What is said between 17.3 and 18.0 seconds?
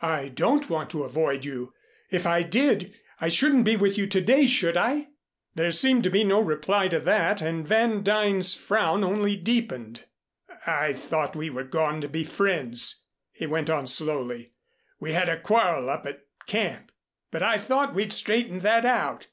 but I thought